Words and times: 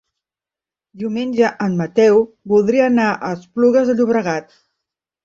Diumenge 1.01 1.51
en 1.65 1.75
Mateu 1.81 2.17
voldria 2.53 2.87
anar 2.93 3.05
a 3.13 3.29
Esplugues 3.37 3.93
de 3.93 3.97
Llobregat. 4.01 4.57